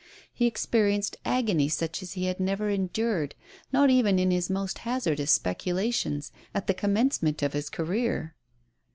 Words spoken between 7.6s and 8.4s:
career.